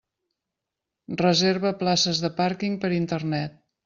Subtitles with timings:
[1.19, 3.61] Reserva places de pàrquing per Internet.